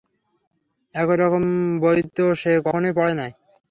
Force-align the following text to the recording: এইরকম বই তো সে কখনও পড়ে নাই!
এইরকম 0.95 1.43
বই 1.81 1.99
তো 2.15 2.25
সে 2.41 2.51
কখনও 2.65 2.91
পড়ে 2.97 3.13
নাই! 3.19 3.31